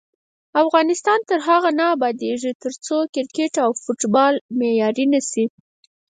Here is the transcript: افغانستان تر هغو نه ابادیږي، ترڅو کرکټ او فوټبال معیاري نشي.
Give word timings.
افغانستان 0.63 1.19
تر 1.29 1.39
هغو 1.47 1.69
نه 1.79 1.85
ابادیږي، 1.95 2.51
ترڅو 2.63 2.97
کرکټ 3.13 3.53
او 3.63 3.69
فوټبال 3.81 4.33
معیاري 4.59 5.05
نشي. 5.13 5.45